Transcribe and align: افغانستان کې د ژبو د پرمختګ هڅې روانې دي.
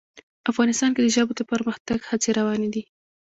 افغانستان 0.51 0.89
کې 0.93 1.01
د 1.03 1.07
ژبو 1.15 1.33
د 1.37 1.41
پرمختګ 1.51 1.99
هڅې 2.09 2.29
روانې 2.39 2.69
دي. 2.73 2.83